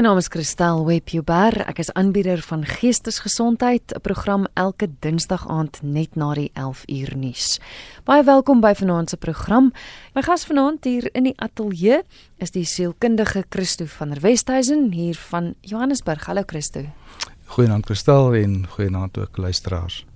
[0.00, 1.52] My naam is Christel Webjuber.
[1.68, 7.16] Ek is aanbieder van Geestesgesondheid, 'n program elke Dinsdag aand net na die 11 uur
[7.16, 7.60] nuus.
[8.04, 9.72] Baie welkom by vanaand se program.
[10.14, 12.02] My gas vanaand hier in die ateljee
[12.38, 16.26] is die sielkundige Christo van der Westhuizen hier van Johannesburg.
[16.26, 16.80] Hallo Christo.
[17.44, 20.06] Goeienaand Christel en goeienaand ook luisteraars.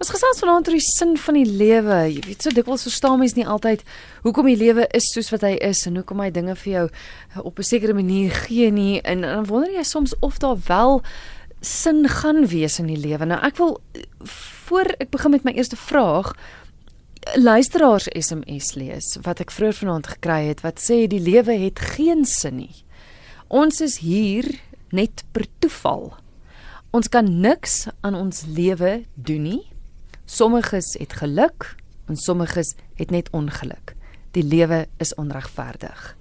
[0.00, 1.96] Ons gesels vanaand oor die sin van die lewe.
[2.08, 3.82] Jy weet so dikwels verstaan mense nie altyd
[4.24, 6.84] hoekom die lewe is soos wat hy is en hoekom hy dinge vir jou
[7.44, 11.02] op 'n sekere manier gee nie en dan wonder jy soms of daar wel
[11.60, 13.26] sin gaan wees in die lewe.
[13.26, 13.80] Nou ek wil
[14.24, 16.32] voor ek begin met my eerste vraag
[17.36, 22.24] luisteraars SMS lees wat ek vroeër vanaand gekry het wat sê die lewe het geen
[22.24, 22.84] sin nie.
[23.48, 24.48] Ons is hier
[24.92, 26.16] net per toeval.
[26.90, 29.70] Ons kan niks aan ons lewe doen nie.
[30.30, 31.74] Sommiges het geluk
[32.06, 33.94] en sommiges het net ongeluk.
[34.30, 36.16] Die lewe is onregverdig.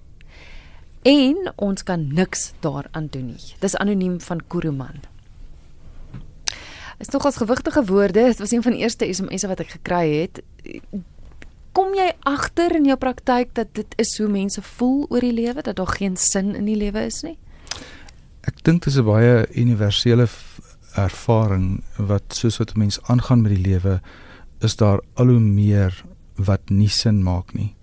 [1.06, 3.54] En ons kan niks daaraan doen nie.
[3.62, 5.04] Dis anoniem van Kuruman.
[6.98, 8.24] Is nogals gewigtige woorde.
[8.24, 10.42] Dit was een van die eerste SMS'e wat ek gekry het.
[11.72, 15.62] Kom jy agter in jou praktyk dat dit is hoe mense voel oor die lewe,
[15.62, 17.38] dat daar geen sin in die lewe is nie?
[18.42, 20.28] Ek dink dit is 'n baie universele
[20.96, 24.02] ervaring wat soos wat 'n mens aangaan met die lewe
[24.60, 26.04] is daar al hoe meer
[26.36, 27.76] wat nie sin maak nie.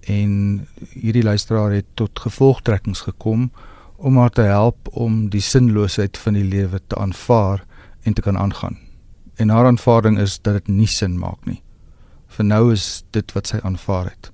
[0.00, 3.50] En hierdie luisteraar het tot gevolgtrekkings gekom
[3.96, 7.64] om haar te help om die sinloosheid van die lewe te aanvaar
[8.02, 8.78] en te kan aangaan.
[9.34, 11.62] En haar aanvaarding is dat dit nie sin maak nie.
[12.26, 14.30] Vir nou is dit wat sy aanvaar het.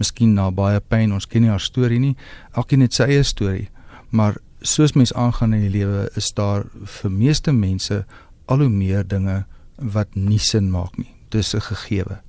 [0.00, 2.16] Miskien na baie pyn, ons ken nie haar storie nie.
[2.56, 3.68] Elkeen het sy eie storie,
[4.10, 6.66] maar soos mens aangaan in die lewe is daar
[7.00, 8.04] vir meeste mense
[8.46, 9.44] al hoe meer dinge
[9.76, 11.14] wat nie sin maak nie.
[11.30, 12.20] Dis 'n gegewe.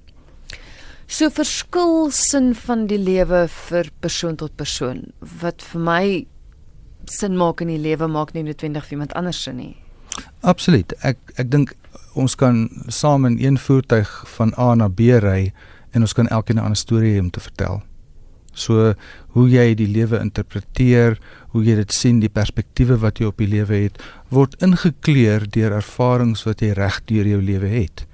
[1.08, 5.12] So verskil sin van die lewe vir persoon tot persoon.
[5.42, 6.26] Wat vir my
[7.06, 9.76] sin maak in die lewe maak nie noodwendig vir iemand anders sin nie.
[10.42, 10.94] Absoluut.
[11.04, 11.76] Ek ek dink
[12.14, 15.54] ons kan saam in een voertuig van A na B ry
[15.92, 17.82] en ons kan elkeen 'n ander storie hê om te vertel.
[18.54, 18.94] So
[19.36, 21.17] hoe jy die lewe interpreteer,
[21.52, 25.72] hoe jy dit sien, die perspektiewe wat jy op die lewe het, word ingekleur deur
[25.72, 28.06] ervarings wat jy reg deur jou lewe het.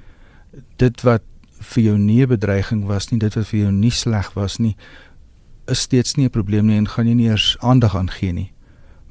[0.78, 1.24] Dit wat
[1.58, 4.76] vir jou nie 'n bedreiging was nie, dit wat vir jou nie sleg was nie,
[5.68, 8.52] is steeds nie 'n probleem nie en gaan jy nie eers aandag aan gee nie.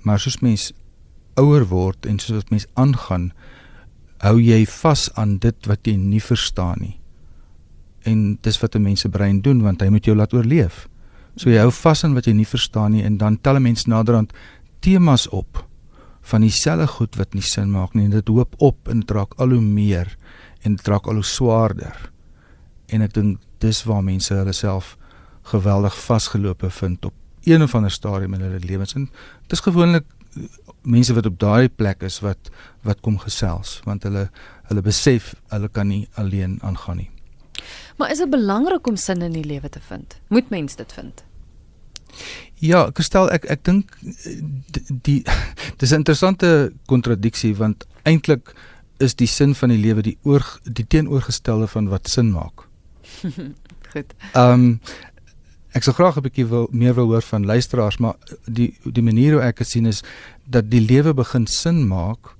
[0.02, 0.72] Maar soos mens
[1.34, 3.32] ouer word en soos wat mens aangaan,
[4.18, 6.98] hou jy vas aan dit wat jy nie verstaan nie.
[8.04, 10.88] En dis wat 'n mens se brein doen want hy moet jou laat oorleef.
[11.36, 13.86] So jy hou vas aan wat jy nie verstaan nie en dan tel 'n mens
[13.86, 14.32] naderhand
[14.80, 15.66] temas op
[16.22, 19.50] van dieselfde goed wat nie sin maak nie en dit hoop op en trek al
[19.50, 20.16] hoe meer
[20.62, 22.10] en trek al hoe swaarder.
[22.88, 24.96] En ek dink dis waar mense hulle self
[25.42, 27.14] geweldig vasgelope vind op
[27.44, 29.10] een of ander stadium in hulle lewens en
[29.46, 30.04] dis gewoonlik
[30.82, 32.50] mense wat op daai plek is wat
[32.82, 34.28] wat kom gesels want hulle
[34.68, 37.10] hulle besef hulle kan nie alleen aangaan nie.
[37.96, 40.18] Maar is dit belangrik om sin in die lewe te vind?
[40.28, 41.24] Moet mens dit vind?
[42.54, 43.98] Ja, Kristel, ek ek dink
[45.04, 45.22] die
[45.80, 48.54] dis 'n interessante kontradiksie want eintlik
[48.98, 52.68] is die sin van die lewe die oor die teenoorgestelde van wat sin maak.
[53.92, 54.14] Goed.
[54.32, 54.80] Ehm um,
[55.76, 58.16] ek sou graag 'n bietjie wil meer wil hoor van luisteraars, maar
[58.46, 60.02] die die manier hoe ek dit sien is
[60.44, 62.32] dat die lewe begin sin maak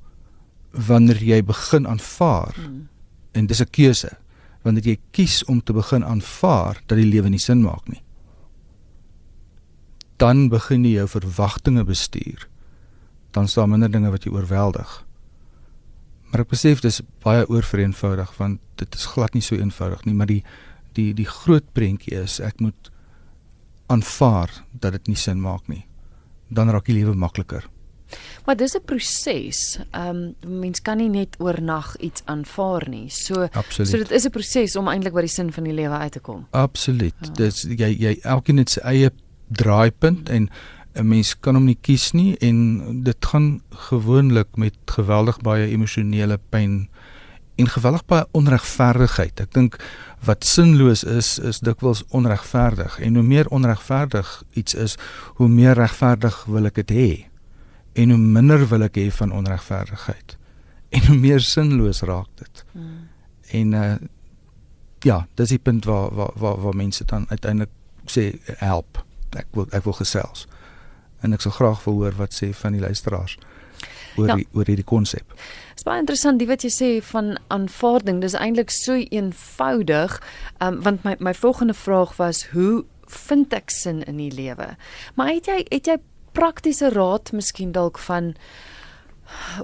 [0.73, 2.55] wanneer jy begin aanvaar.
[2.55, 2.89] Hmm.
[3.33, 4.17] En dis 'n keuse.
[4.67, 8.03] Wanneer jy kies om te begin aanvaar dat die lewe nie sin maak nie
[10.17, 12.47] dan begin jy jou verwagtinge bestuur.
[13.37, 15.03] Dan staan minder dinge wat jy oorweldig.
[16.31, 20.31] Maar ek besef dis baie oorvereenvoudig want dit is glad nie so eenvoudig nie, maar
[20.31, 20.43] die
[20.97, 22.91] die die groot prentjie is ek moet
[23.93, 25.85] aanvaar dat dit nie sin maak nie.
[26.49, 27.67] Dan raak die lewe makliker.
[28.45, 29.79] Maar dis 'n proses.
[29.91, 33.11] Ehm um, mens kan nie net oornag iets aanvaar nie.
[33.11, 33.91] So Absoluut.
[33.91, 36.21] so dit is 'n proses om eintlik by die sin van die lewe uit te
[36.21, 36.47] kom.
[36.51, 37.15] Absoluut.
[37.21, 37.31] Ja.
[37.33, 39.11] Dis jy jy elkeen het sy eie
[39.49, 40.51] draaipunt en
[40.95, 46.39] 'n mens kan hom nie kies nie en dit gaan gewoonlik met geweldig baie emosionele
[46.51, 46.89] pyn
[47.57, 49.41] en geweldig baie onregverdigheid.
[49.41, 49.79] Ek dink
[50.25, 54.97] wat sinloos is is dikwels onregverdig en hoe meer onregverdig iets is,
[55.35, 57.27] hoe meer regverdig wil ek dit hê
[57.97, 60.37] en hoe minder wil ek hê van onregverdigheid
[60.97, 62.65] en hoe meer sinloos raak dit.
[62.73, 63.09] Hmm.
[63.57, 63.97] En uh
[65.07, 67.71] ja, dis die punt waar waar waar, waar mense dan uiteindelik
[68.11, 69.05] sê help
[69.39, 70.47] ek wil ek wil gesels.
[71.23, 73.37] En ek sal graag wil hoor wat sê van die luisteraars
[74.17, 74.37] oor ja.
[74.41, 75.37] die, oor hierdie konsep.
[75.77, 78.23] Dit is baie interessant die wat jy sê van aanvaarding.
[78.25, 80.19] Dis eintlik so eenvoudig.
[80.65, 84.75] Um, want my my volgende vraag was hoe vind ek sin in die lewe?
[85.15, 86.01] Maar het jy het jy
[86.37, 88.35] praktiese raad miskien dalk van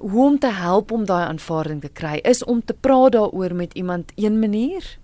[0.00, 2.19] hoe om te help om daai aanvaarding te kry?
[2.26, 4.98] Is om te praat daaroor met iemand een manier?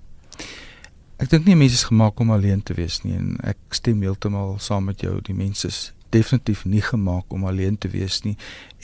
[1.18, 4.56] Ek dink nie mense is gemaak om alleen te wees nie en ek stem heeltemal
[4.62, 5.16] saam met jou.
[5.26, 5.80] Die mense is
[6.14, 8.36] definitief nie gemaak om alleen te wees nie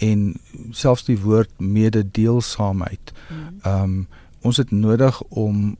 [0.04, 0.34] en
[0.74, 3.14] selfs die woord mededeelsaamheid.
[3.28, 3.48] Hmm.
[3.62, 4.04] Ehm um,
[4.44, 5.76] ons het nodig om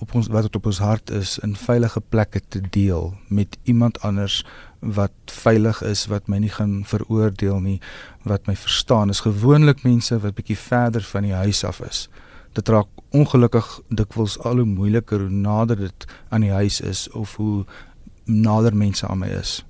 [0.00, 4.38] op ons wat op ons hart is in veilige plekke te deel met iemand anders
[4.94, 7.80] wat veilig is wat my nie gaan veroordeel nie
[8.22, 12.08] wat my verstaan is gewoonlik mense wat bietjie verder van die huis af is
[12.56, 17.36] dit raak ongelukkig dikwels al hoe moeiliker hoe nader dit aan die huis is of
[17.36, 17.64] hoe
[18.26, 19.60] nader mense aan my is.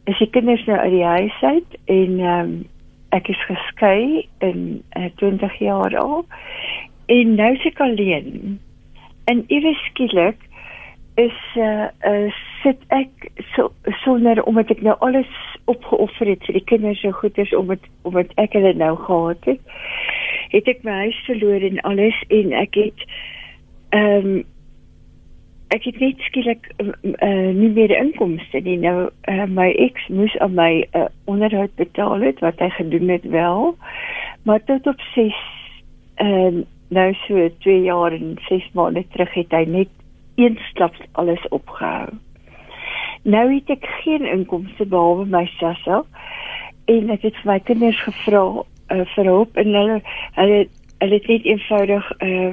[0.09, 2.53] is die kinders nou uit die huis uit en ehm um,
[3.11, 6.25] ek is geskei in uh, 20 jaar al.
[7.05, 8.59] En nou is ek alleen.
[9.27, 10.39] En iewes skielik
[11.15, 12.29] is uh, uh
[12.63, 13.71] sit ek so
[14.03, 15.31] sonder omdat ek nou alles
[15.65, 18.95] opgeoffer het vir die kinders so goed is om dit om dit ek hulle nou
[18.95, 19.75] gehad het
[20.55, 23.05] het ek my huis verloor en alles en ek het
[23.91, 24.41] ehm um,
[25.71, 28.75] ek het net skielik uh, nie meer inkomste nie.
[28.81, 33.23] Nou uh, my ex moes aan my uh, onderhoud betaal het wat hy gedoen het
[33.31, 33.71] wel
[34.43, 35.39] maar tot op 6
[36.15, 39.91] ehm uh, nou so 2 jaar en 6 maande terug het hy net
[40.41, 42.09] eensklaps alles opgehou
[43.23, 46.01] nou het ek geen inkomste behalwe my sassa
[46.91, 50.01] en ek het vir my kinders gevra uh, vir hulp en hulle
[50.39, 50.61] hulle
[51.01, 52.51] hulle het net eenvoudig uh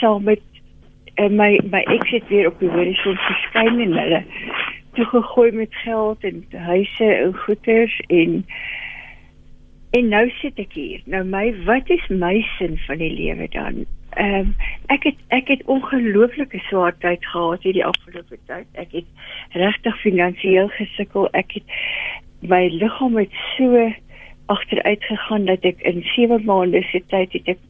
[0.00, 0.40] saam met
[1.20, 4.22] uh, my my ex het weer op die horison verskyn en hulle
[4.96, 8.44] toe gegooi met geld en huise en goederes en
[9.90, 11.00] en nou sit ek hier.
[11.10, 13.84] Nou my wat is my sin van die lewe dan?
[14.10, 14.54] Ehm um,
[14.86, 18.66] ek het ek het ongelooflike swaar tyd gehad hierdie afgelope tyd.
[18.72, 19.06] Ek het
[19.54, 21.28] regtig finansiëel gesukkel.
[21.30, 21.74] Ek het
[22.40, 23.92] my liggaam het so
[24.46, 27.62] agteruit gegaan dat ek in 7 maande se tyd het ek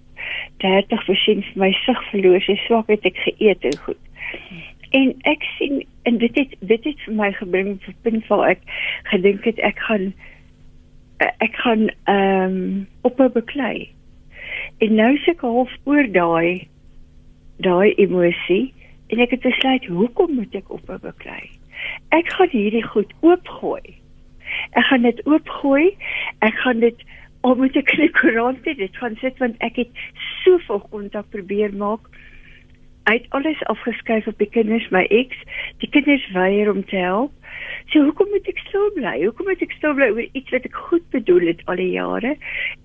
[0.65, 4.01] 30% van my sig verloor, so swak het ek geëet en goed.
[4.97, 8.65] En ek sien en dit het dit het vir my gebring vir punt waar ek
[9.13, 10.13] gedink het ek gaan
[11.21, 13.91] ek gaan ehm um, op 'n beklei.
[14.81, 16.69] En nou se ek half oor daai
[17.61, 18.73] daai emosie
[19.13, 21.51] en ek het besluit hoekom moet ek op 'n beklei?
[22.11, 24.01] Ek gaan hierdie goed oopgooi
[24.71, 25.97] ek gaan dit oopgooi.
[26.39, 27.05] Ek gaan dit
[27.41, 30.03] al moet ek in die koerant dit gaan sit want ek het
[30.43, 32.05] soveel kontak probeer maak.
[33.11, 35.37] Uit alles afgeskuif op die kinders, my ex,
[35.83, 37.33] die kinders weier om te help.
[37.91, 39.17] So hoekom moet ek stil bly?
[39.25, 42.37] Hoekom moet ek stil bly oor iets wat ek goed bedoel het al die jare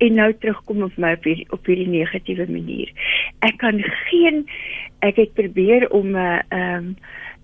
[0.02, 2.90] en nou terugkom op my op hierdie, op hierdie negatiewe manier?
[3.46, 4.44] Ek kan geen
[5.06, 6.96] ek het probeer om 'n uh, ehm um,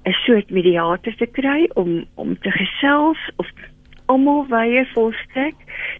[0.09, 3.47] 'n soort mediator te kry om om te gesels of
[4.05, 5.55] almal wye volstrek.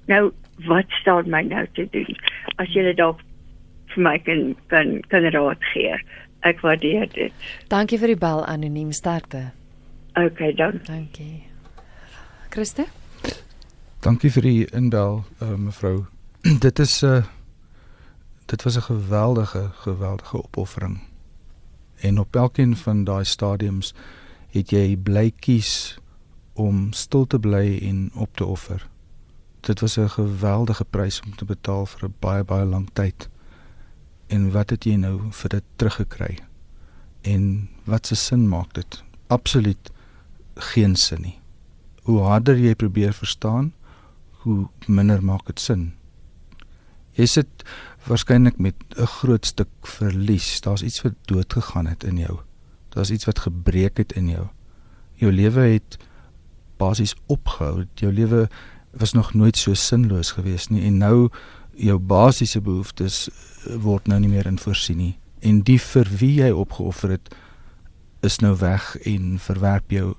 [0.07, 0.31] Nou
[0.65, 2.17] wat staan my nou te doen?
[2.57, 3.21] As jy dalk
[3.93, 5.95] vir my kan kan kan raad gee.
[6.41, 7.33] Ek waardeer dit.
[7.67, 9.51] Dankie vir die bel anoniem sterkte.
[10.17, 10.85] Okay, dankie.
[10.87, 11.43] Dankie.
[12.49, 12.87] Christe?
[14.01, 16.05] Dankie vir die inbel uh, mevrou.
[16.65, 17.23] dit is 'n uh,
[18.45, 20.99] dit was 'n geweldige geweldige opoffering.
[22.01, 23.93] En op elkeen van daai stadiums
[24.49, 25.99] het jy bly kies
[26.53, 28.87] om stil te bly en op te offer.
[29.59, 33.29] Dit was 'n geweldige prys om te betaal vir 'n baie baie lang tyd.
[34.31, 36.37] En wat het jy nou vir dit teruggekry?
[37.27, 39.01] En wat se sin maak dit?
[39.27, 39.91] Absoluut
[40.71, 41.37] geen sin nie.
[42.07, 43.73] Hoe harder jy probeer verstaan,
[44.41, 45.91] hoe minder maak dit sin.
[47.19, 47.65] Jy sit
[48.07, 50.61] waarskynlik met 'n groot stuk verlies.
[50.61, 52.39] Daar's iets wat dood gegaan het in jou.
[52.89, 54.47] Daar's iets wat gebreek het in jou.
[55.13, 55.97] Jou lewe het
[56.77, 57.85] basies opgehou.
[57.93, 58.49] Jou lewe
[58.91, 61.29] was nog nooit so sinloos gewees nie en nou
[61.81, 65.15] jou basiese behoeftes eh, word nou nie meer in voorsien nie.
[65.41, 67.33] En die vir wie jy opgeoffer het
[68.21, 70.13] is nou weg en verwerp jou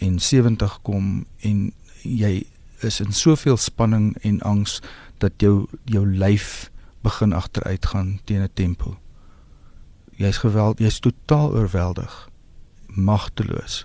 [0.00, 1.70] en 70 kom en
[2.02, 2.44] jy
[2.86, 4.78] is in soveel spanning en angs
[5.20, 6.70] dat jou jou lyf
[7.04, 8.98] begin agteruit gaan teen 'n tempo.
[10.16, 12.28] Jy's geweld, jy's totaal oorweldig,
[12.86, 13.84] magteloos.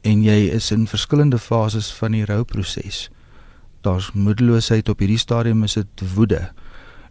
[0.00, 3.10] En jy is in verskillende fases van die rouproses.
[3.86, 6.48] Daar's moedeloosheid op hierdie stadium is dit woede.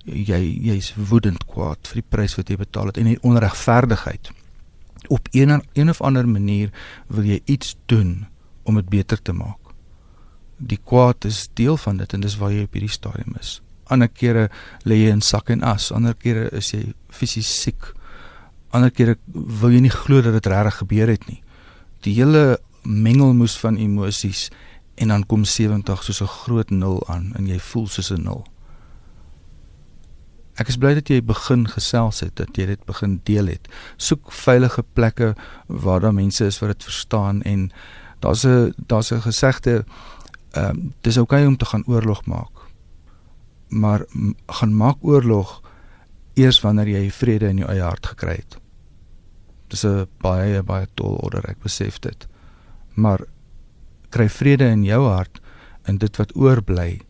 [0.08, 4.32] Jy jy's woedend kwaad vir die prys wat jy betaal het en die onregverdigheid.
[5.14, 6.74] Op een, een of ander manier
[7.08, 8.28] wil jy iets doen
[8.64, 9.68] om dit beter te maak
[10.58, 13.60] die kwaad is deel van dit en dis waar jy op hierdie stadium is.
[13.94, 14.48] Ander kere
[14.90, 16.82] lê jy in sak en as, ander kere is jy
[17.14, 17.92] fisies siek.
[18.76, 21.40] Ander kere wil jy nie glo dat dit regtig gebeur het nie.
[22.06, 24.48] Die hele mengelmoes van emosies
[24.98, 28.46] en dan kom 70 soos 'n groot nul aan en jy voel soos 'n nul.
[30.58, 33.68] Ek is bly dat jy begin gesels het, dat jy dit begin deel het.
[33.98, 35.36] Soek veilige plekke
[35.68, 37.72] waar daar mense is wat dit verstaan en
[38.20, 39.86] daar's 'n daar's 'n gesegde
[40.52, 42.56] ehm um, dis oukei okay om te gaan oorlog maak.
[43.68, 44.06] Maar
[44.48, 45.62] gaan maak oorlog
[46.34, 48.58] eers wanneer jy vrede in jou eie hart gekry het.
[49.68, 52.28] Dis 'n baie baie tol order, ek besef dit.
[52.94, 53.20] Maar
[54.10, 55.42] kry vrede in jou hart
[55.88, 57.02] en dit wat oorbly,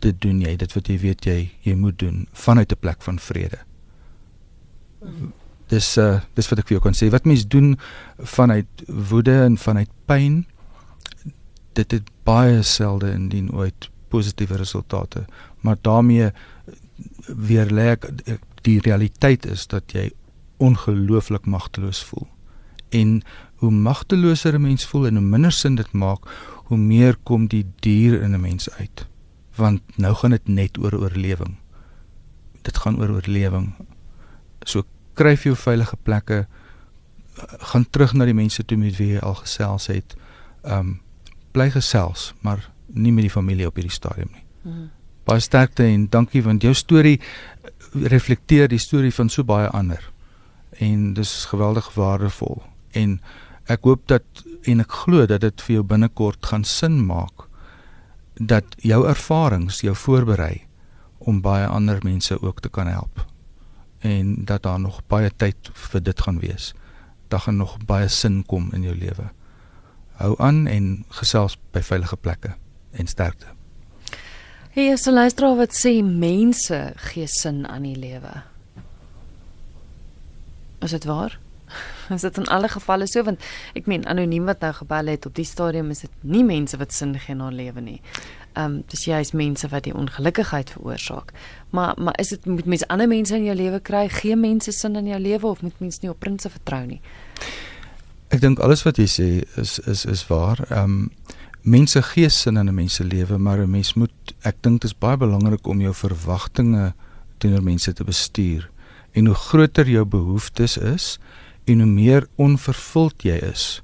[0.00, 3.18] dit doen jy, dit wat jy weet jy jy moet doen vanuit 'n plek van
[3.18, 3.58] vrede.
[5.68, 7.10] Dis uh dis wat ek vir jou kan sê.
[7.10, 7.78] Wat mens doen
[8.18, 10.46] vanuit woede en vanuit pyn
[11.72, 15.26] dit het baie selde indien ooit positiewe resultate
[15.60, 16.30] maar daarmee
[17.26, 18.08] weer lê ek
[18.66, 20.08] die realiteit is dat jy
[20.64, 22.26] ongelooflik magteloos voel
[22.96, 23.20] en
[23.58, 26.28] hoe magteloser 'n mens voel en hoe minder sin dit maak
[26.68, 29.06] hoe meer kom die dier in 'n mens uit
[29.56, 31.56] want nou gaan dit net oor oorlewing
[32.62, 33.74] dit gaan oor oorlewing
[34.62, 34.82] so
[35.14, 36.46] kryf jou veilige plekke
[37.58, 40.16] gaan terug na die mense toe met wie jy al gesels het
[40.62, 41.00] um
[41.58, 44.44] bly gesels, maar nie met die familie op hierdie stadium nie.
[44.62, 44.86] Mm.
[45.28, 47.18] Baie sterkte en dankie want jou storie
[47.92, 50.02] reflekteer die storie van so baie ander.
[50.78, 52.62] En dis geweldig waardevol.
[52.96, 53.18] En
[53.68, 57.46] ek hoop dat en ek glo dat dit vir jou binnekort gaan sin maak
[58.38, 60.66] dat jou ervarings jou voorberei
[61.18, 63.24] om baie ander mense ook te kan help.
[64.00, 66.74] En dat daar nog baie tyd vir dit gaan wees.
[67.28, 69.30] Daar gaan nog baie sin kom in jou lewe
[70.18, 70.86] hou aan en
[71.20, 72.54] gesels by veilige plekke
[72.98, 73.54] en sterkte.
[74.74, 78.42] Hier is 'n luisteraar wat sê mense gee sin aan die lewe.
[80.80, 81.38] Is dit waar?
[82.16, 85.34] Is dit in alle gevalle so want ek meen anoniem wat nou gebel het op
[85.34, 88.00] die stadium is dit nie mense wat sin gee aan lewe nie.
[88.54, 91.32] Ehm um, dis juist mense wat die ongelukkigheid veroorsaak.
[91.70, 94.08] Maar maar is dit moet mense ander mense in jou lewe kry?
[94.08, 97.00] Gee mense sin in jou lewe of moet mense nie op prinses vertrou nie?
[98.28, 99.28] Ek dink alles wat jy sê
[99.60, 100.64] is is is waar.
[100.70, 101.10] Ehm um,
[101.62, 104.90] mense gee sin in 'n mens se lewe, maar 'n mens moet ek dink dit
[104.90, 106.92] is baie belangrik om jou verwagtinge
[107.38, 108.70] teenoor mense te bestuur.
[109.12, 111.18] En hoe groter jou behoeftes is
[111.68, 113.82] en hoe meer onvervuld jy is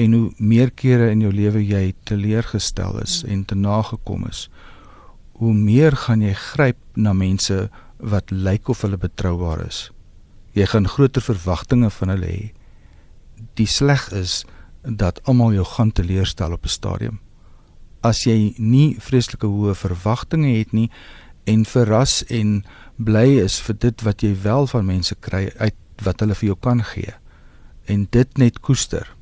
[0.00, 4.48] en hoe meer kere in jou lewe jy teleurgestel is en te nagekom is,
[5.40, 9.90] hoe meer gaan jy gryp na mense wat lyk of hulle betroubaar is.
[10.56, 12.48] Jy gaan groter verwagtinge van hulle hê
[13.60, 14.44] die sleg is
[14.84, 17.20] dat almal jou gaan teleurstel op 'n stadium.
[18.02, 20.90] As jy nie vreeslike hoë verwagtinge het nie
[21.44, 22.64] en verras en
[22.96, 25.74] bly is vir dit wat jy wel van mense kry uit
[26.04, 27.14] wat hulle vir jou kan gee
[27.84, 29.16] en dit net koester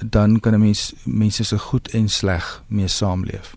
[0.00, 3.56] dan kan 'n mens mense se goed en sleg mee saamleef.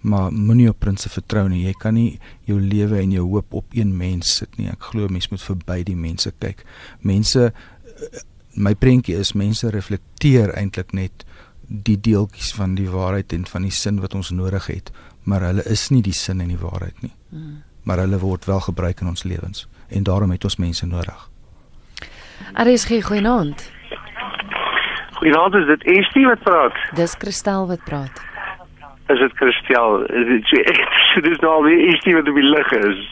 [0.00, 1.64] maar moenie op prinse vertrou nie.
[1.66, 2.18] Jy kan nie
[2.48, 4.68] jou lewe en jou hoop op een mens sit nie.
[4.72, 6.64] Ek glo mens moet verby die mense kyk.
[7.00, 7.50] Mense
[8.54, 11.24] my prentjie is mense reflekteer eintlik net
[11.68, 14.90] die deeltjies van die waarheid en van die sin wat ons nodig het,
[15.22, 17.12] maar hulle is nie die sin en die waarheid nie.
[17.30, 17.60] Hmm.
[17.86, 21.29] Maar hulle word wel gebruik in ons lewens en daarom het ons mense nodig.
[22.54, 23.72] RSG goeienaand.
[25.12, 26.74] Goeienaand, is dit Estie wat praat?
[26.94, 28.22] Dis Kristel wat praat.
[29.06, 30.02] Is dit Kristel?
[30.04, 30.46] Is dit
[31.14, 33.06] so dis nou al Estie wat op die lig is?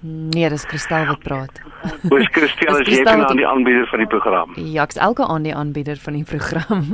[0.00, 1.62] Nee, dis Kristel wat praat.
[2.02, 4.52] Dis Kristel as jy nou aan die aanbieder van die program.
[4.56, 6.84] Ja, ek's elke aand die aanbieder van die program.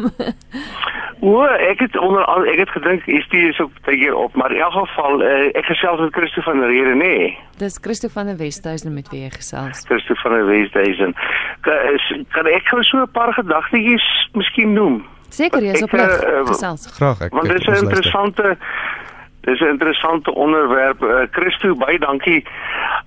[1.22, 4.52] o, ek het onder ek het gedink is die is ook baie keer op, maar
[4.52, 7.14] in elk geval uh, ek gesels met Christo van der Rede, nê.
[7.16, 7.38] Nee.
[7.62, 9.84] Dis Christo van der Westhuizen met wie jy gesels.
[9.86, 11.14] Christo van der Westhuizen.
[11.60, 12.00] Kan,
[12.34, 15.02] kan ek gou so 'n paar gedagtetjies miskien noem?
[15.28, 16.24] Seker, jy's op lig.
[16.24, 16.90] Uh, gesels.
[16.98, 17.32] Graag ek.
[17.32, 18.58] Want dit is 'n interessante
[19.42, 21.02] Dis 'n interessante onderwerp.
[21.02, 22.44] Uh, Christo, baie dankie.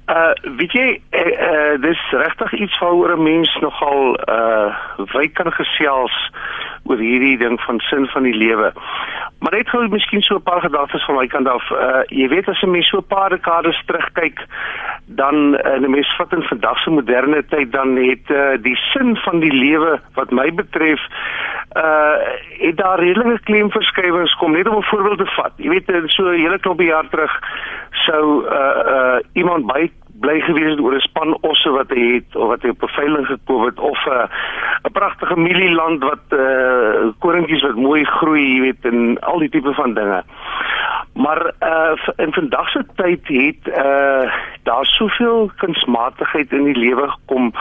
[0.06, 4.76] Uh weet jy, uh, uh dis regtig iets waaroor 'n mens nogal uh
[5.14, 6.32] wyd kan gesels
[6.86, 8.74] oor hierdie ding van sin van die lewe.
[9.40, 11.72] Maar net gou miskien so 'n paar gedagtes van my kant af.
[11.72, 14.40] Uh jy weet as 'n mens so 'n paar dekades terugkyk,
[15.06, 18.76] dan in uh, 'n mens vat in vandag se moderne tyd dan het uh die
[18.76, 21.02] sin van die lewe wat my betref
[21.76, 22.18] uh
[22.58, 25.54] het daar redelike klemverskywings kom net om 'n voorbeeld te vat.
[25.58, 27.40] Jy weet so 'n hele klomp jaar terug
[27.92, 29.90] sou uh uh iemand by
[30.20, 32.96] bly gewees het oor 'n span osse wat hy het of wat hy op 'n
[32.98, 34.28] veiling gekoop het of 'n uh,
[34.88, 39.74] 'n pragtige mielieland wat uh koringkies wat mooi groei, jy weet, en al die tipe
[39.74, 40.24] van dinge.
[41.16, 47.54] Maar uh in vandag se tyd het uh daar soveel kunsmatigheid in die lewe gekom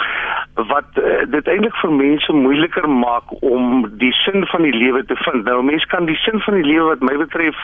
[0.55, 5.17] wat uh, dit eintlik vir mense moeiliker maak om die sin van die lewe te
[5.17, 5.45] vind.
[5.45, 7.57] Nou mense kan die sin van die lewe wat my betref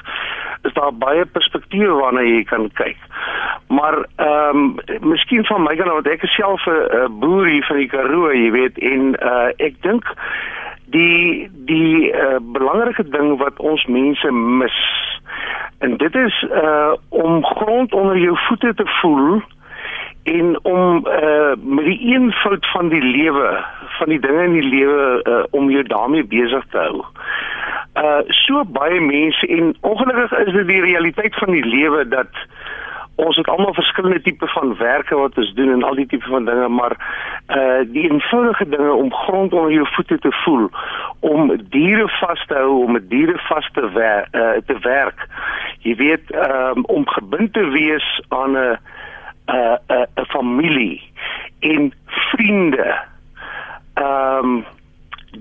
[0.63, 2.99] is daar baie perspektiewe waarna jy kan kyk.
[3.67, 7.67] Maar ehm um, miskien van my kant want ek is self 'n uh, boer hier
[7.67, 10.07] van die Karoo, jy weet, en uh ek dink
[10.91, 14.79] die die uh, belangrike ding wat ons mense mis
[15.81, 19.43] En dit is uh om grond onder jou voete te voel
[20.23, 25.23] en om uh met die eenvoud van die lewe, van die dinge in die lewe
[25.29, 27.05] uh om jou daarmee besig te hou.
[27.95, 32.45] Uh so baie mense en ongelukkig is dit die realiteit van die lewe dat
[33.25, 36.45] ons het almal verskillende tipe van werke wat ons doen en al die tipe van
[36.49, 36.97] dinge maar
[37.56, 40.69] uh die eenvoudige dinge om grond onder jou voete te voel
[41.21, 45.26] om diere vas te hou om met diere vas te wer uh, te werk.
[45.85, 48.78] Jy weet um, om gebind te wees aan 'n
[49.52, 51.02] 'n 'n familie
[51.61, 51.93] en
[52.30, 52.99] vriende
[53.95, 54.65] ehm um,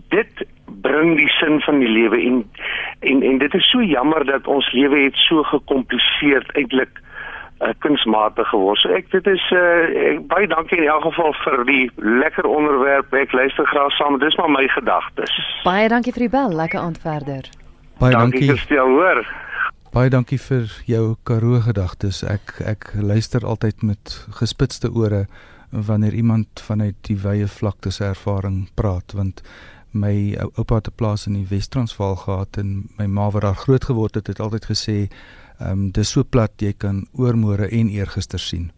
[0.09, 0.47] dit
[0.81, 2.51] bring die sin van die lewe en
[2.99, 7.09] en en dit is so jammer dat ons lewe het so gekompliseer eintlik uh,
[7.83, 8.79] kunsmatig geword.
[8.79, 13.13] So ek dit is uh, ek, baie dankie in elk geval vir die lekker onderwerp.
[13.13, 14.19] Ek luister graag saam.
[14.19, 15.35] Dis maar my gedagtes.
[15.63, 16.55] Baie dankie vir die bel.
[16.55, 17.49] Lekker aand verder.
[17.99, 18.47] Baie dankie.
[18.47, 19.23] Dankie Christel, hoor.
[19.91, 22.23] Baie dankie vir jou Karoo gedagtes.
[22.23, 25.25] Ek ek luister altyd met gespitste ore
[25.69, 29.43] wanneer iemand vanuit die wye vlaktes ervaring praat want
[29.91, 33.85] my oupa het 'n plaas in die Wes-Transvaal gehad en my ma wat daar groot
[33.85, 35.07] geword het het altyd gesê
[35.59, 38.69] Ehm um, dis so plat jy kan oormôre en eergister sien.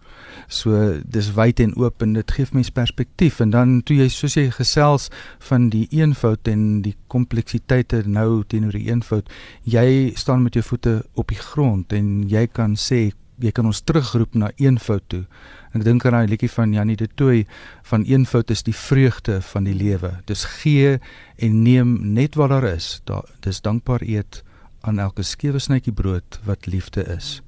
[0.48, 4.36] So dis wyd en oop en dit gee mens perspektief en dan toe jy soos
[4.38, 5.10] jy gesels
[5.50, 9.30] van die eenvoud en die kompleksiteite nou teenoor die eenvoud,
[9.64, 13.82] jy staan met jou voete op die grond en jy kan sê jy kan ons
[13.82, 15.24] terugroep na eenvoud toe.
[15.72, 17.46] En ek dink aan daai liedjie van Janie de Tooy
[17.90, 20.18] van eenvoud is die vreugde van die lewe.
[20.30, 21.00] Dis gee
[21.38, 23.00] en neem net wat daar is.
[23.10, 24.44] Daar dis dankbaar eet
[24.82, 27.42] aan elke skewe snytjie brood wat liefde is.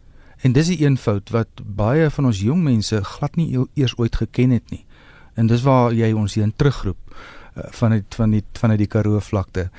[0.43, 4.51] En dis die eenvoud wat baie van ons jong mense glad nie eers ooit geken
[4.57, 4.83] het nie.
[5.39, 8.87] En dis waar jy ons hier in terugroep uh, van die van die van die
[8.87, 9.69] Karoo vlakte.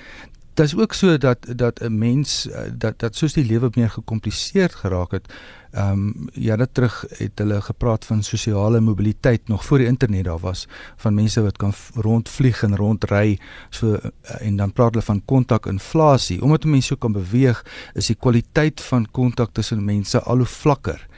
[0.55, 3.91] Dit is ook so dat dat 'n mens uh, dat dat soos die lewe meer
[3.91, 5.33] gekompliseer geraak het,
[5.75, 10.25] Ehm um, ja, dit terug het hulle gepraat van sosiale mobiliteit nog voor die internet
[10.25, 13.39] daar was van mense wat kan rondvlieg en rondry
[13.71, 14.01] so uh,
[14.39, 16.43] en dan praat hulle van kontakinflasie.
[16.43, 21.09] Omdat mense so kan beweeg, is die kwaliteit van kontak tussen mense al hoe vlakker.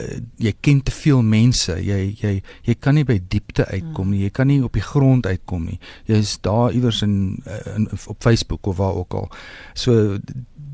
[0.00, 1.76] Uh, jy ken te veel mense.
[1.76, 4.24] Jy jy jy kan nie by diepte uitkom nie.
[4.24, 5.80] Jy kan nie op die grond uitkom nie.
[6.08, 7.42] Jy is daar iewers in,
[7.76, 9.28] in op Facebook of waar ook al.
[9.74, 10.16] So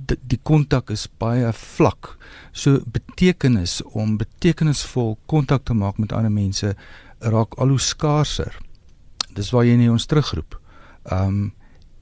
[0.07, 2.17] die kontak is baie vlak.
[2.53, 6.75] So betekenis om betekenisvol kontak te maak met ander mense
[7.19, 8.59] raak al hoe skaarser.
[9.35, 10.59] Dis waar jy nie ons terugroep.
[11.05, 11.53] Um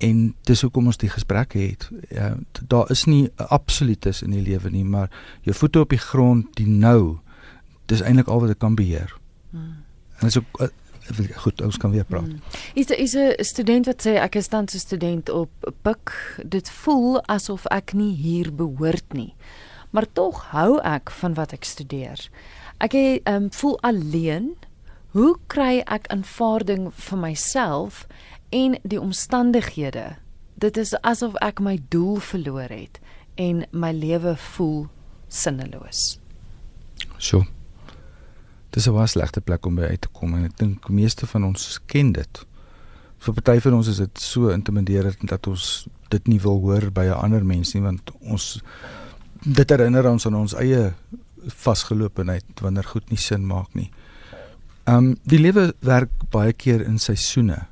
[0.01, 1.91] En dis hoekom ons die gesprek het.
[2.09, 2.33] Ja,
[2.73, 5.11] daar is nie 'n absoluutis in die lewe nie, maar
[5.43, 7.19] jou voete op die grond, die nou,
[7.87, 9.17] dis eintlik al wat ek kan beheer.
[9.51, 9.85] Hmm.
[10.19, 10.69] En dis ook uh,
[11.35, 12.27] goed, ons kan weer praat.
[12.27, 12.41] Hmm.
[12.75, 15.51] Is daar is 'n student wat sê ek is tans 'n student op
[15.83, 16.41] Pik.
[16.47, 19.35] Dit voel asof ek nie hier behoort nie.
[19.91, 22.29] Maar tog hou ek van wat ek studeer.
[22.79, 24.57] Ek het, um, voel alleen.
[25.11, 28.07] Hoe kry ek aanvaarding vir myself
[28.49, 30.17] en die omstandighede?
[30.55, 33.01] Dit is asof ek my doel verloor het
[33.35, 34.87] en my lewe voel
[35.29, 36.19] sinneloos.
[37.19, 37.45] So
[38.71, 41.45] dis 'n baie slegte plek om by uit te kom en ek dink meeste van
[41.45, 42.47] ons ken dit.
[43.19, 47.05] Vir party van ons is dit so intimiderend dat ons dit nie wil hoor by
[47.05, 48.63] 'n ander mens nie want ons
[49.45, 50.93] dit herinner ons aan ons eie
[51.47, 53.91] vasgeloopheid wanneer goed nie sin maak nie.
[54.85, 57.67] Ehm um, die lewe werk baie keer in seisoene.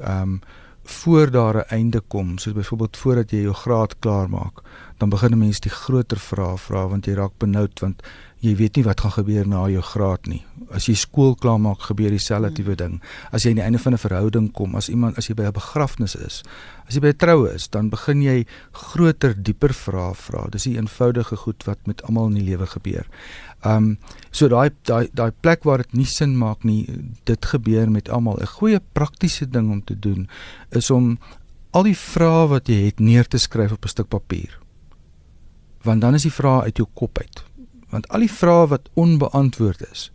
[0.00, 0.40] Ehm um,
[0.84, 4.60] voor daar 'n einde kom, soos byvoorbeeld voordat jy jou graad klaar maak,
[4.98, 8.02] dan begin mense die groter vrae vra want jy raak benoud want
[8.44, 10.42] jy weet nie wat gaan gebeur na jou graad nie.
[10.74, 12.98] As jy skool klaar maak, gebeur dieselfde tipe ding.
[13.32, 15.52] As jy aan die einde van 'n verhouding kom, as iemand as jy by 'n
[15.52, 16.42] begrafnis is,
[16.86, 20.48] as jy by 'n troue is, dan begin jy groter, dieper vrae vra.
[20.50, 23.06] Dis die eenvoudige goed wat met almal in die lewe gebeur.
[23.64, 23.98] Um
[24.30, 26.86] so daai daai daai plek waar dit nie sin maak nie,
[27.24, 28.36] dit gebeur met almal.
[28.40, 30.28] 'n Goeie praktiese ding om te doen
[30.70, 31.18] is om
[31.72, 34.58] al die vrae wat jy het neer te skryf op 'n stuk papier.
[35.82, 37.53] Want dan is die vrae uit jou kop uit
[37.94, 40.08] want al die vrae wat onbeantwoord is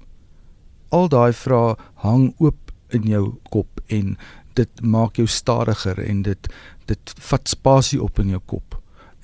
[0.89, 4.15] al daai vrae hang oop in jou kop en
[4.57, 6.51] dit maak jou stadiger en dit
[6.89, 8.79] dit vat spasie op in jou kop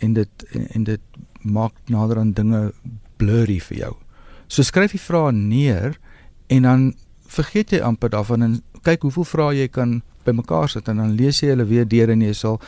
[0.05, 2.61] en dit en, en dit maak nader aan dinge
[3.17, 3.93] blurry vir jou.
[4.49, 5.97] So skryf die vrae neer
[6.53, 6.85] en dan
[7.29, 11.41] vergeet jy amper daarvan en kyk hoeveel vrae jy kan bymekaar sit en dan lees
[11.41, 12.59] jy hulle weer deur en jy sal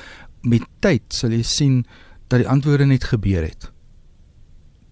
[0.45, 1.81] met tyd sal jy sien
[2.29, 3.69] dat die antwoorde net gebeur het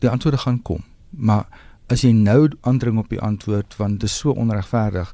[0.05, 0.83] die antwoorde gaan kom.
[1.09, 1.47] Maar
[1.91, 5.11] as jy nou aandring op die antwoord want dit is so onregverdig,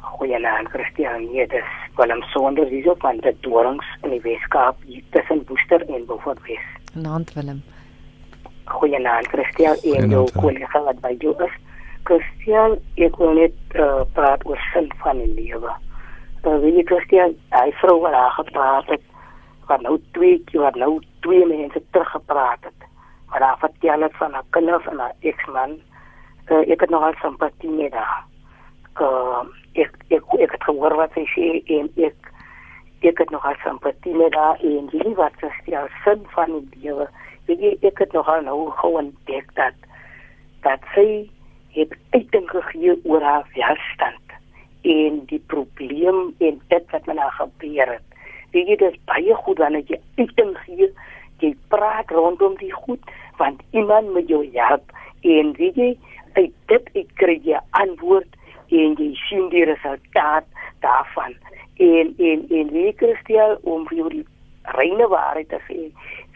[0.00, 1.68] Goeienaand Christian, nee, dis
[2.00, 4.76] Willem Sonder hier op aan die dorings in die Weskaap
[5.10, 6.64] tussen Woester en Beaufort Wes.
[6.94, 7.60] Naand Willem.
[8.64, 11.52] Goeienaand Christian, en jou kollega wat by jou is.
[12.08, 15.68] Christian, ek wil net uh, praat oor sin van die lewe
[16.46, 19.04] uh, weet jy Christian, hy vrou wat haar gepraat het,
[19.70, 20.92] wat nou twee keer wat nou
[21.26, 22.88] twee mense teruggepraat het.
[23.30, 25.78] Maar haar vertel het van haar kinders en haar ex-man.
[26.50, 28.24] Uh, ek het nog al simpatie met haar.
[29.00, 29.44] Uh,
[29.78, 32.32] ek, ek, ek het gehoor wat sy sê en ek,
[33.06, 36.88] ek het nog al simpatie met haar en die wat sy sê, sin van die
[36.88, 37.06] lewe.
[37.50, 39.78] Jy, ek het nog al nou gewoon dek dat,
[40.66, 41.24] dat sy
[41.72, 44.21] het uiting gegee oor haar weerstand
[44.82, 48.06] en die probleem en dit wat met haar gebeur het.
[48.52, 50.88] Weet jy dis baie goed wanneer jy uiting gee,
[51.42, 54.92] jy praat rondom die goed want iemand moet jou help
[55.22, 55.90] en weet jy
[56.36, 58.36] uit dit ek kry jy antwoord
[58.72, 60.46] en jy sien die resultaat
[60.84, 61.34] daarvan.
[61.82, 64.26] En en en wie Christel om vir jou die
[64.76, 65.80] reine waarheid te sê.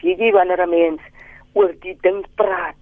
[0.03, 1.03] Weet jy wanneer 'n mens
[1.55, 2.77] oor die ding praat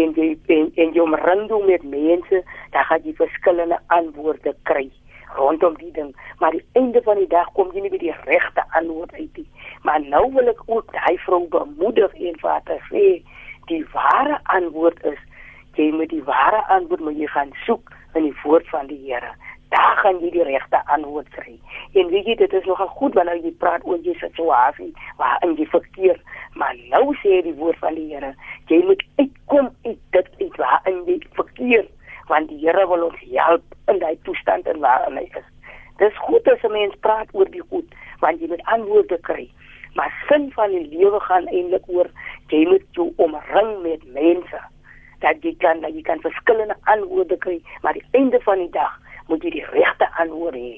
[0.00, 2.42] en jy en, en jy omring hom met mense,
[2.74, 4.88] dan gaan jy verskillende antwoorde kry
[5.36, 8.64] rondom die ding, maar die einde van die dag kom jy nie by die regte
[8.78, 9.46] antwoord uit nie.
[9.86, 13.06] Maar nou wil ek ook daai vrou bemoedig en haar sê
[13.70, 15.20] die ware antwoord is
[15.78, 19.32] jy moet die ware antwoord moet jy gaan soek in die woord van die Here.
[19.72, 21.54] Daar gaan jy die regte antwoord kry.
[21.96, 25.54] En weet jy dit is nogal goed wanneer jy praat oor jou situasie waar in
[25.56, 26.18] jy verkeer,
[26.60, 28.34] maar nou sê die woord van die Here,
[28.68, 31.88] jy moet uitkom uit dit uit waar in jy verkeer
[32.28, 35.48] want die Here wil ons help in daai toestand en waar hy is.
[36.00, 37.88] Dis goed as 'n mens praat oor die goed,
[38.20, 39.48] want jy moet antwoorde kry.
[39.94, 42.08] Maar sin van die lewe gaan eintlik oor
[42.48, 44.60] jy moet jou omring met mense
[45.20, 49.00] dat jy kan dat jy kan verskillende antwoorde kry, maar die einde van die dag
[49.32, 50.72] moet jy die regte antwoord hê.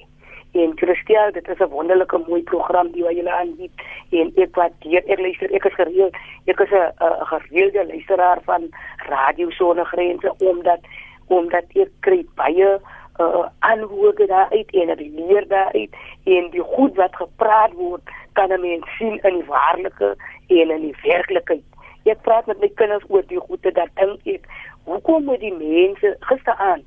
[0.54, 3.74] En Christel, dit is 'n wonderlike mooi program wat julle aanbied
[4.10, 6.14] en ek waardeer ek luister ek is gereeld
[6.46, 8.68] ek is 'n gereelde luisteraar van
[9.10, 10.80] Radio Sone Grense omdat
[11.26, 12.78] omdat ek kry baie
[13.20, 15.90] uh antwoorde daar uit en leer daar uit
[16.24, 20.80] en die goed wat gepraat word kan 'n mens sien in die waarlike en in
[20.80, 21.66] die werklikheid.
[22.04, 24.42] Ek praat met my kinders oor die goede dat dink ek
[24.84, 26.84] hoekom moet die mense gisteraand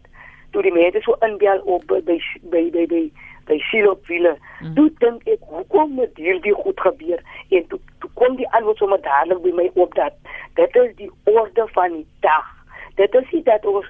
[0.58, 2.18] toe die mense so inbel op by by
[2.50, 3.04] by by
[3.48, 4.34] by silo wiele.
[4.60, 4.74] Mm.
[4.76, 7.22] Toe dink ek hoekom moet hierdie goed gebeur
[7.54, 10.18] en toe, toe kom die antwoord sommer dadelik by my op dat
[10.58, 12.50] dit is die orde van die dag.
[12.98, 13.86] Dit is nie dat ons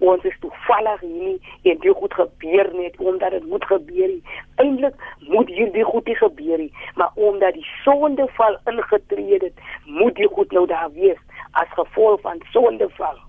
[0.00, 1.36] ons is toevallig hier
[1.68, 4.16] en dit goed gebeur net omdat dit moet gebeur.
[4.64, 10.32] Eintlik moet hierdie goed nie gebeur nie, maar omdat die sondeval ingetree het, moet die
[10.32, 11.20] goed nou daar wees
[11.60, 13.20] as gevolg van sondeval.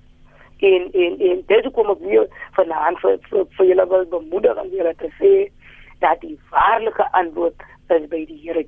[0.59, 4.69] En en en dit kom ek weer vanaand vir vir, vir julle wil bemoedig en
[4.73, 5.33] julle te sê
[6.01, 8.65] dat die waarlike antwoord is by die Here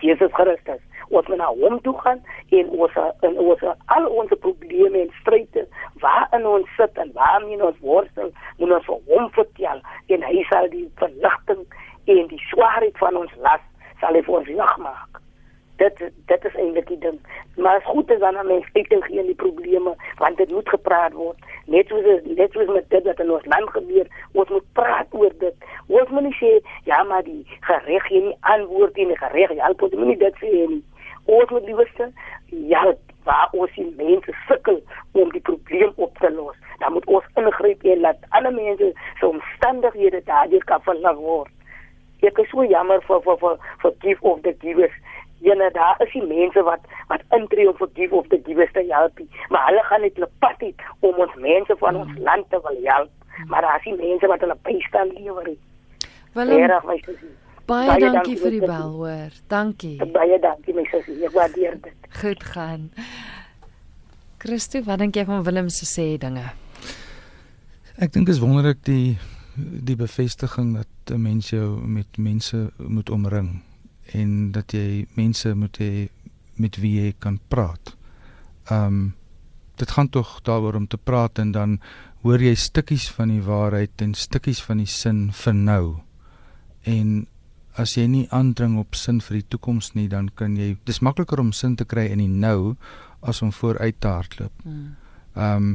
[0.00, 0.80] Jesus Christus.
[1.08, 2.20] Ons moet na hom toe gaan
[2.56, 2.94] en ons
[3.28, 3.64] en ons
[3.96, 5.66] al ons probleme en stryde
[6.04, 9.82] waarin ons sit en waarmee ons worstel moet ons vir hom vertel
[10.16, 11.66] en hy sal die verligting
[12.14, 13.64] en die swaarheid van ons las
[14.00, 15.20] sal hy vir ons lig maak
[15.82, 17.18] dit dit is eintlik die ding.
[17.56, 20.68] Maar as goed is dan aan mens ek dink geen die probleme want dit moet
[20.74, 21.38] gepraat word.
[21.74, 25.34] Net soos net soos met dit wat in ons land gebeur ons moet praat oor
[25.44, 25.70] dit.
[25.86, 26.52] Ons moet nie sê
[26.90, 29.94] ja maar die gereg hier nie antwoord nie gereg ja ons.
[29.94, 30.82] Moet nie dit sê nie.
[31.24, 32.12] Ons moet liewerste
[32.74, 32.84] ja
[33.24, 37.84] waar ons die mense sukkel om die probleem op te los dan moet ons ingryp
[37.86, 41.50] en laat alle mense se omstandighede daardeur kan verlig word.
[42.26, 44.96] Ek is so jammer vir vir vir vir give of the givers
[45.42, 49.18] Jene daar is die mense wat wat intree om forgive of the givers te help,
[49.50, 52.22] maar hulle gaan net hulle pad uit om ons mense van ons mm.
[52.28, 53.10] land te wil help,
[53.50, 55.50] maar daar is die mense wat hulle bystand lewer.
[56.32, 57.02] Willem, baie,
[57.66, 59.34] baie dankie, dankie vir die bel hoor.
[59.52, 59.96] Dankie.
[60.14, 62.08] Baie dankie my sussie, ek waardeer dit.
[62.22, 62.86] Goed gaan.
[64.42, 66.46] Christo, wat dink jy van Willem se sê dinge?
[67.98, 69.18] Ek dink is wonderlik die
[69.58, 73.60] die bevestiging dat 'n mens jou met mense moet omring
[74.06, 76.08] en dat jy mense moet hê
[76.60, 77.96] met wie jy kan praat.
[78.70, 79.14] Um
[79.80, 81.78] dit gaan tog daaroor om te praat en dan
[82.22, 85.86] hoor jy stukkies van die waarheid en stukkies van die sin vir nou.
[86.86, 87.26] En
[87.80, 91.40] as jy nie aandring op sin vir die toekoms nie, dan kan jy dis makliker
[91.40, 92.76] om sin te kry in die nou
[93.22, 94.52] as om vooruit te hardloop.
[94.66, 94.92] Hmm.
[95.34, 95.72] Um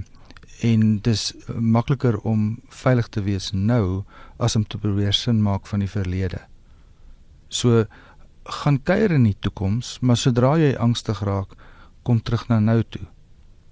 [0.65, 4.03] en dis makliker om veilig te wees nou
[4.41, 6.39] as om te probeer sin maak van die verlede.
[7.49, 7.85] So
[8.47, 11.53] gaan kuier in die toekoms, maar sodra jy angstig raak,
[12.03, 13.03] kom terug na nou toe.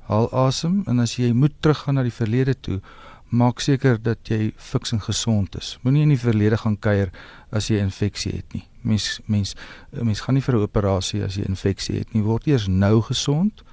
[0.09, 2.79] Haal asem en as jy moet teruggaan na die verlede toe,
[3.35, 5.75] maak seker dat jy fiks en gesond is.
[5.83, 7.11] Moenie in die verlede gaan kuier
[7.51, 8.65] as jy infeksie het nie.
[8.85, 9.55] Mens mens
[9.91, 12.21] mens gaan nie vir 'n operasie as jy infeksie het nie.
[12.21, 13.63] Word eers nou gesond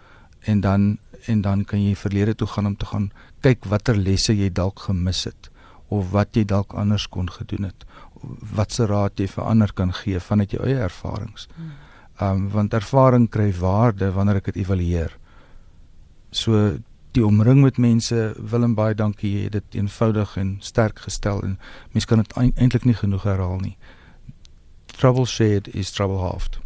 [0.40, 3.10] en dan en dan kan jy verlede toe gaan om te gaan
[3.40, 5.50] kyk watter lesse jy dalk gemis het
[5.88, 7.84] of wat jy dalk anders kon gedoen het
[8.54, 11.48] watse raad jy vir ander kan gee vanuit jou eie ervarings.
[12.20, 15.16] Ehm um, want ervaring kry waarde wanneer ek dit evalueer.
[16.30, 16.78] So
[17.12, 21.42] die omring met mense wil en baie dankie jy het dit eenvoudig en sterk gestel
[21.42, 21.58] en
[21.92, 23.76] mense kan dit eintlik nie genoeg herhaal nie.
[24.96, 26.58] Trouble shared is trouble halved.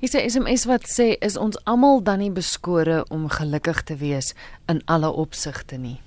[0.00, 4.34] Is dit SMS wat sê is ons almal dan nie beskore om gelukkig te wees
[4.68, 6.00] in alle opsigte nie.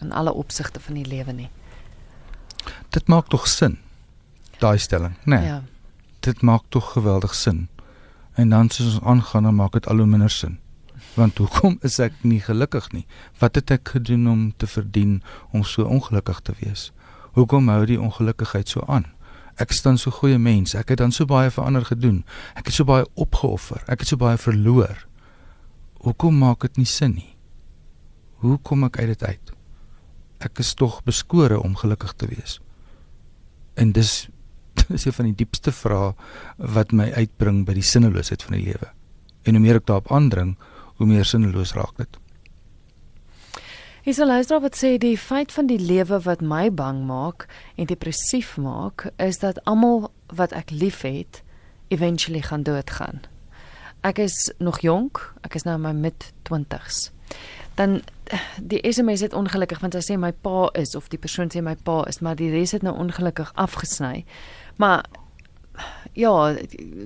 [0.00, 1.50] In alle opsigte van die lewe nie.
[2.94, 3.78] Dit maak tog sin
[4.62, 5.36] daai stelling, né?
[5.36, 5.62] Nee, ja.
[6.20, 7.68] Dit maak tog geweldig sin.
[8.34, 10.58] En dan soos ons aangaan, dan maak dit al hoe minder sin.
[11.14, 13.06] Want hoekom is ek nie gelukkig nie?
[13.38, 16.90] Wat het ek gedoen om te verdien om so ongelukkig te wees?
[17.38, 19.06] Hoekom hou die ongelukkigheid so aan?
[19.58, 20.76] Ek is dan so goeie mens.
[20.78, 22.22] Ek het dan so baie vir ander gedoen.
[22.54, 23.82] Ek het so baie opgeoffer.
[23.90, 25.06] Ek het so baie verloor.
[26.06, 27.34] Hoekom maak dit nie sin nie?
[28.38, 29.54] Hoe kom ek uit dit uit?
[30.46, 32.60] Ek is tog beskore om gelukkig te wees.
[33.74, 34.28] En dis
[34.96, 36.12] is een van die diepste vrae
[36.56, 38.90] wat my uitbring by die sinneloosheid van die lewe.
[39.42, 40.56] En hoe meer ek daarop aandring,
[40.98, 42.18] hoe meer sinneloos raak dit.
[44.06, 47.44] Hy sê luister wat sê die feit van die lewe wat my bang maak
[47.76, 51.42] en depressief maak is dat almal wat ek liefhet
[51.92, 53.20] eventually gaan doodgaan.
[54.06, 57.10] Ek is nog jonk, ek is nou in my mid 20s.
[57.78, 58.00] dan
[58.62, 61.76] die SMS het ongelukkig want hy sê my pa is of die persoon sê my
[61.86, 64.24] pa is, maar die res het nou ongelukkig afgesny.
[64.78, 65.04] Maar
[66.12, 66.56] ja,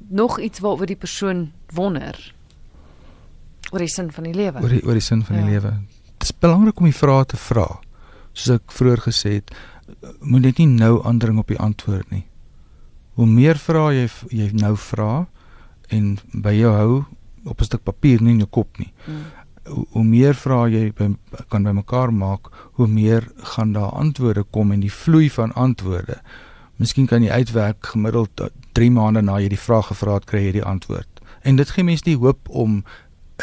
[0.08, 2.34] nog iets waaroor die persoon wonder
[3.72, 4.60] oor die sin van die lewe.
[4.60, 5.42] Oor die oor die sin van ja.
[5.42, 5.72] die lewe.
[6.18, 7.66] Dit is belangrik om die vrae te vra.
[8.32, 9.52] Soos ek vroeër gesê het,
[10.20, 12.26] moet net nie nou aandring op die antwoord nie.
[13.16, 15.26] Hoe meer vra jy jy nou vra
[15.92, 16.92] en by jou hou
[17.44, 18.92] op 'n stuk papier nie in jou kop nie.
[19.04, 19.24] Hmm.
[19.64, 21.14] Hoe, hoe meer vra jy by,
[21.48, 26.20] kan bymekaar maak, hoe meer gaan daar antwoorde kom en die vloei van antwoorde.
[26.82, 28.40] Miskien kan jy uitwerk gemiddeld
[28.74, 31.20] 3 maande na jy die vraag gevra het, kry jy die antwoord.
[31.46, 32.82] En dit gee mense die hoop om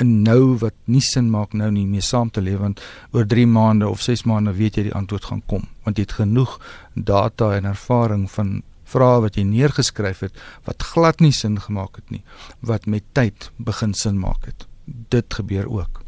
[0.03, 3.45] 'n nou wat nie sin maak nou nie mee saam te leef want oor 3
[3.47, 5.63] maande of 6 maande weet jy die antwoord gaan kom.
[5.83, 6.59] Want jy het genoeg
[6.93, 12.09] data en ervaring van vrae wat jy neergeskryf het wat glad nie sin gemaak het
[12.09, 12.23] nie
[12.59, 14.67] wat met tyd begin sin maak het.
[14.85, 16.03] Dit gebeur ook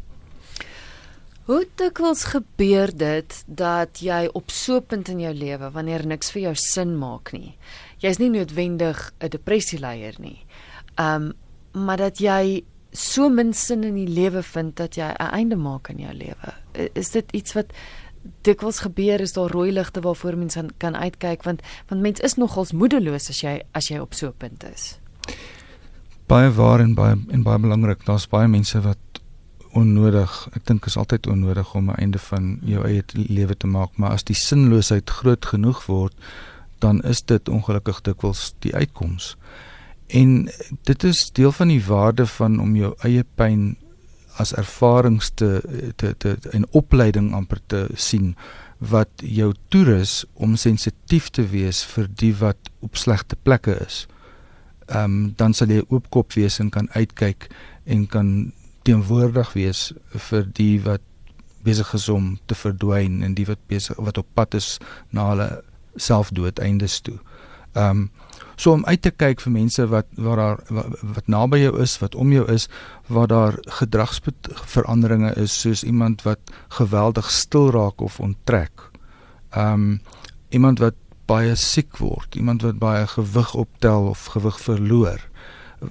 [1.46, 6.30] Hoe dikwels gebeur dit dat jy op so 'n punt in jou lewe wanneer niks
[6.30, 7.56] vir jou sin maak nie
[7.98, 10.46] jy's nie noodwendig 'n depressie leier nie
[10.98, 11.32] um
[11.72, 15.90] maar dat jy so min sin in die lewe vind dat jy 'n einde maak
[15.90, 16.52] aan jou lewe.
[16.94, 17.72] Is dit iets wat
[18.42, 22.72] dikwels gebeur is daar rooi ligte waarvoor mense kan uitkyk want want mens is nogals
[22.72, 24.98] moedeloos as jy as jy op so 'n punt is.
[26.26, 28.98] Baie waar en baie en baie belangrik, daar's baie mense wat
[29.72, 33.96] onnodig, ek dink is altyd onnodig om 'n einde van jou eie lewe te maak,
[33.96, 36.14] maar as die sinloosheid groot genoeg word,
[36.78, 39.36] dan is dit ongelukkig dikwels die uitkoms.
[40.06, 40.48] En
[40.82, 43.76] dit is deel van die waarde van om jou eie pyn
[44.36, 45.60] as ervarings te
[45.96, 48.34] te te in opleiding amper te sien
[48.78, 54.06] wat jou toerus om sensitief te wees vir die wat op slegte plekke is.
[54.88, 57.48] Ehm um, dan sal jy oopkop wees en kan uitkyk
[57.84, 59.92] en kan teenwoordig wees
[60.28, 61.04] vir die wat
[61.62, 64.78] besig is om te verdwyn en die wat besig wat op pad is
[65.10, 65.48] na hulle
[65.96, 67.18] selfdoodeindes toe.
[67.72, 68.10] Ehm um,
[68.62, 71.96] So om uit te kyk vir mense wat waar daar wat, wat naby jou is,
[71.98, 72.68] wat om jou is,
[73.08, 78.90] waar daar gedragsveranderinge is soos iemand wat geweldig stil raak of onttrek.
[79.50, 80.00] Ehm um,
[80.52, 80.94] iemand wat
[81.26, 85.20] baie siek word, iemand wat baie gewig optel of gewig verloor.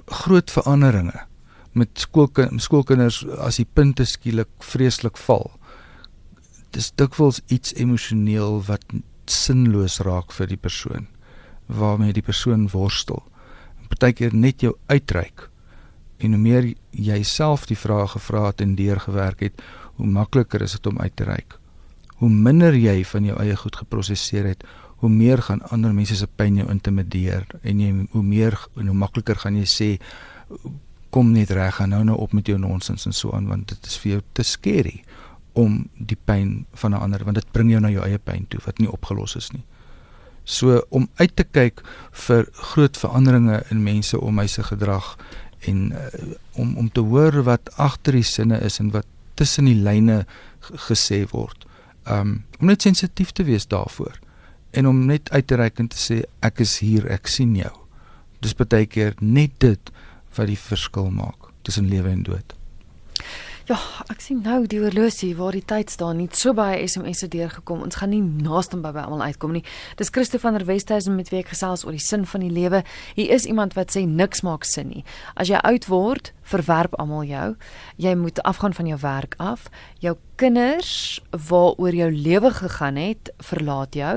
[0.06, 1.26] Groot veranderinge
[1.72, 5.50] met skoolkind skoolkinders as die punte skielik vreeslik val.
[6.72, 8.84] Dis dikwels iets emosioneel wat
[9.30, 11.08] sinloos raak vir die persoon
[11.72, 13.22] waarmee die persoon worstel.
[13.88, 15.48] Partykeer net jou uitreik.
[16.20, 19.62] En hoe meer jy self die vrae gevra het en deurgewerk het,
[19.96, 21.56] hoe makliker is dit om uit te reik.
[22.20, 24.66] Hoe minder jy van jou eie goed geprosesseer het,
[25.02, 28.98] hoe meer gaan ander mense se pyn jou intimideer en jy hoe meer en hoe
[28.98, 29.88] makliker gaan jy sê
[31.12, 33.90] kom net reg en nou nou op met jou nonsens en so aan want dit
[33.90, 35.02] is vir jou te skerry
[35.52, 38.60] om die pyn van 'n ander want dit bring jou na jou eie pyn toe
[38.64, 39.64] wat nie opgelos is nie.
[40.44, 41.82] So om uit te kyk
[42.26, 45.16] vir groot veranderinge in mense om my se gedrag
[45.60, 46.06] en uh,
[46.52, 50.24] om om te hoor wat agter die sinne is en wat tussen die lyne
[50.88, 51.66] gesê word.
[52.06, 54.18] Um om net sensitief te wees daarvoor
[54.70, 57.72] en om net uit te reik en te sê ek is hier, ek sien jou.
[58.40, 59.92] Dis baie keer net dit
[60.36, 62.56] wat die verskil maak tussen lewe en dood.
[63.70, 63.76] Ja,
[64.10, 67.84] ek sien nou die horlosie waar die tyd staan nie so baie SMS'e deurgekom.
[67.86, 69.62] Ons gaan nie naaste by by almal uitkom nie.
[70.00, 72.82] Dis Christo van der Westhuizen met wie ek gesels oor die sin van die lewe.
[73.14, 75.04] Hier is iemand wat sê niks maak sin nie.
[75.38, 77.46] As jy oud word, verwerp almal jou.
[78.02, 79.70] Jy moet afgaan van jou werk af.
[80.02, 84.14] Jou kinders waaroor jou lewe gegaan het, verlaat jou.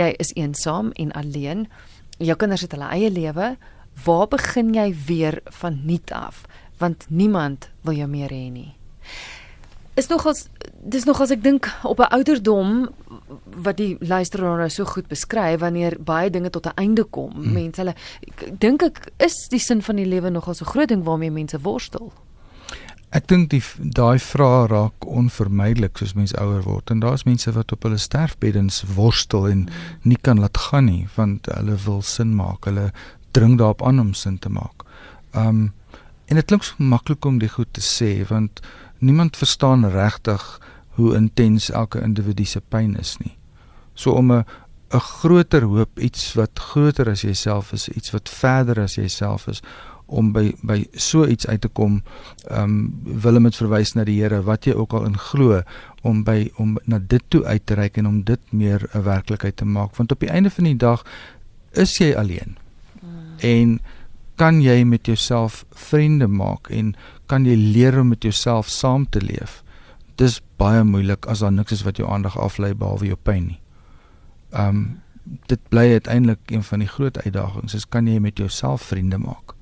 [0.00, 1.68] Jy is eensaam en alleen.
[2.16, 3.58] Jou kinders het hulle eie lewe.
[4.04, 6.44] Waar begin jy weer van nuut af?
[6.78, 8.74] Want niemand wil jou meer hê nie
[9.96, 10.46] is nogals
[10.86, 12.88] dis nogals ek dink op 'n ouderdom
[13.64, 17.32] wat die luisteraar nou so goed beskryf wanneer baie dinge tot 'n einde kom.
[17.32, 17.52] Hmm.
[17.52, 17.94] Mense hulle
[18.58, 22.12] dink ek is die sin van die lewe nogal so groot ding waarmee mense worstel.
[23.10, 27.72] Ek dink die daai vrae raak onvermydelik soos mense ouer word en daar's mense wat
[27.72, 29.68] op hulle sterfbeddens worstel en
[30.02, 32.64] nie kan laat gaan nie want hulle wil sin maak.
[32.64, 32.92] Hulle
[33.36, 34.86] dring daarop aan om sin te maak.
[35.32, 35.72] Um
[36.26, 38.60] en dit klink so maklik om dit goed te sê want
[38.98, 40.42] niemand verstaan regtig
[40.96, 43.36] hoe intens elke individu se pyn is nie.
[43.94, 44.44] So om 'n
[44.90, 49.62] 'n groter hoop, iets wat groter as jouself is, iets wat verder as jouself is
[50.06, 52.02] om by by so iets uit te kom,
[52.48, 55.62] ehm um, wil dit verwys na die Here wat jy ook al in glo
[56.02, 59.56] om by om na dit toe uit te reik en om dit meer 'n werklikheid
[59.56, 61.02] te maak want op die einde van die dag
[61.72, 62.56] is jy alleen.
[63.44, 63.78] En
[64.36, 66.94] kan jy met jouself vriende maak en
[67.26, 69.62] kan jy leer om met jouself saam te leef.
[70.20, 73.60] Dis baie moeilik as daar niks is wat jou aandag aflei behalwe jou pyn nie.
[74.52, 75.02] Um
[75.50, 79.56] dit bly uiteindelik een van die groot uitdagings is kan jy met jouself vriende maak?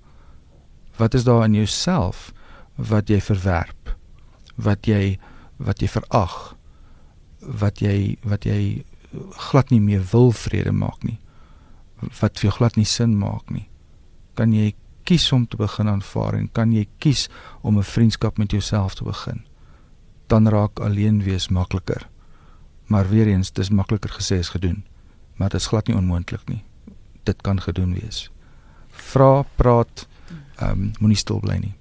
[1.00, 2.32] Wat is daar in jouself
[2.76, 3.94] wat jy verwerp?
[4.60, 5.16] Wat jy
[5.56, 6.36] wat jy verag?
[7.40, 8.84] Wat jy wat jy
[9.48, 11.18] glad nie meer wil vrede maak nie?
[12.20, 13.68] Wat vir jou glad nie sin maak nie?
[14.34, 14.74] Kan jy
[15.04, 17.28] kies om te begin aanvaar en kan jy kies
[17.62, 19.44] om 'n vriendskap met jouself te begin?
[20.26, 22.08] Dan raak alleen wees makliker.
[22.86, 24.84] Maar weer eens, dis makliker gesê as gedoen.
[25.36, 26.64] Maar dit is glad nie onmoontlik nie.
[27.22, 28.30] Dit kan gedoen wees.
[28.88, 30.08] Vra, praat,
[30.56, 31.74] ehm um, moenie stil bly nie.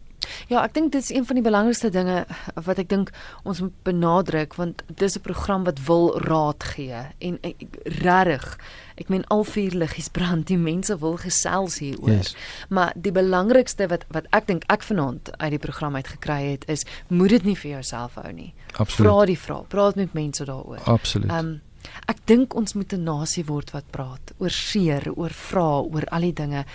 [0.47, 2.25] Ja, ek dink dit is een van die belangrikste dinge
[2.55, 3.11] wat ek dink
[3.43, 7.39] ons moet benadruk want dis 'n program wat wil raad gee en
[7.83, 8.57] regtig
[8.95, 12.09] ek meen al vier liggies brand die mense wil gesels hieroor.
[12.09, 12.35] Yes.
[12.69, 16.65] Maar die belangrikste wat wat ek dink ek vanaand uit die program uit gekry het
[16.67, 18.53] is moed dit nie vir jouself hou nie.
[18.73, 19.09] Absoluut.
[19.09, 20.81] Vra die vraag, praat met mense daaroor.
[20.85, 21.31] Absoluut.
[21.31, 21.61] Um,
[22.09, 26.21] ek dink ons moet 'n nasie word wat praat oor seer, oor vra, oor al
[26.21, 26.65] die dinge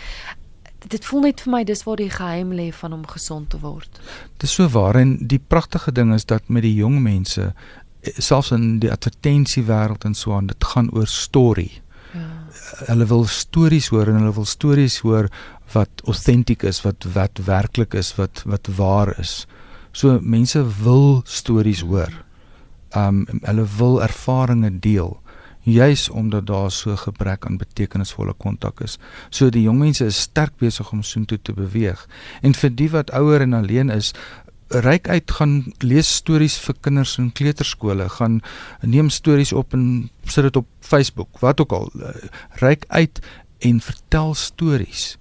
[0.87, 4.01] dit voel net vir my dis waar die geheim lê van om gesond te word.
[4.39, 8.53] Dis so waar en die pragtige ding is dat met die jong mense eh, selfs
[8.55, 11.83] in die advertensie wêreld en so aan dit gaan oor storie.
[12.15, 12.29] Ja.
[12.87, 15.29] Hulle wil stories hoor en hulle wil stories hoor
[15.75, 19.47] wat authentic is, wat wat werklik is, wat wat waar is.
[19.93, 22.13] So mense wil stories hoor.
[22.97, 25.19] Um hulle wil ervarings deel
[25.71, 28.99] juis omdat daar so gebrek aan betekenisvolle kontak is.
[29.31, 32.07] So die jong mense is sterk besig om soontoe te beweeg.
[32.43, 34.13] En vir die wat ouer en alleen is,
[34.69, 38.41] ryk uit gaan lees stories vir kinders in kleuterskole, gaan
[38.83, 41.89] neem stories op en sit dit op Facebook, wat ook al.
[42.61, 43.23] Ryk uit
[43.59, 45.17] en vertel stories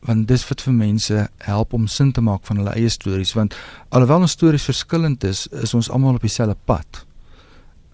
[0.00, 3.56] want dis wat vir mense help om sin te maak van hulle eie stories want
[3.92, 7.04] alhoewel ons stories verskillend is is ons almal op dieselfde pad.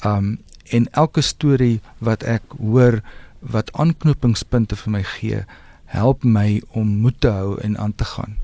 [0.07, 0.37] Um
[0.71, 3.03] en elke storie wat ek hoor
[3.41, 5.45] wat aanknopingspunte vir my gee,
[5.85, 8.37] help my om moed te hou en aan te gaan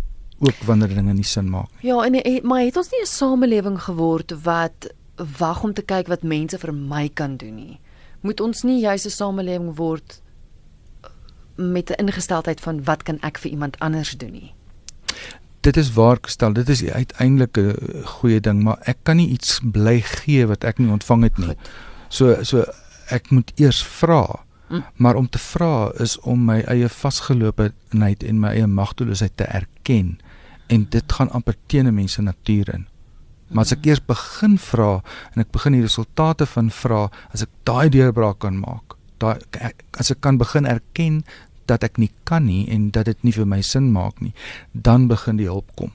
[0.43, 1.91] ook wanneer dinge nie sin maak nie.
[1.91, 4.95] Ja, en maar het ons nie 'n samelewing geword wat
[5.39, 7.81] wag om te kyk wat mense vir my kan doen nie.
[8.21, 10.21] Moet ons nie juis 'n samelewing word
[11.57, 14.55] met 'n ingesteldheid van wat kan ek vir iemand anders doen nie?
[15.61, 19.61] Dit is waar gestel, dit is uiteindelik 'n goeie ding, maar ek kan nie iets
[19.63, 21.47] bly gee wat ek nie ontvang het nie.
[21.47, 21.71] Goed.
[22.13, 22.67] So so
[23.13, 24.45] ek moet eers vra.
[24.69, 24.85] Mm.
[25.05, 30.19] Maar om te vra is om my eie vasgeloopheid en my eie magteloosheid te erken
[30.73, 32.87] en dit gaan amper teen 'n mens se natuur in.
[33.53, 35.03] Maar as ek eers begin vra
[35.35, 39.39] en ek begin die resultate van vra, as ek daai deurbraak kan maak, daai
[40.01, 41.25] as ek kan begin erken
[41.67, 44.33] dat ek nie kan nie en dat dit nie vir my sin maak nie,
[44.73, 45.93] dan begin die hulp kom.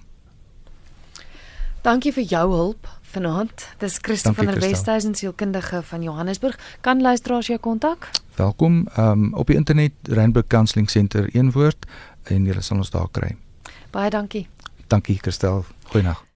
[1.82, 3.67] Dankie vir jou hulp vanaand.
[3.77, 6.59] Dis Christo van der Westhuizen sielkundige van Johannesburg.
[6.81, 8.09] Kan luisteraars jou kontak?
[8.35, 8.87] Welkom.
[8.95, 11.85] Ehm um, op die internet Rainbow Counselling Center een woord
[12.23, 13.35] en jy sal ons daar kry.
[13.91, 14.47] Baie dankie.
[14.87, 15.65] Dankie Christel.
[15.83, 16.26] Goeienaand.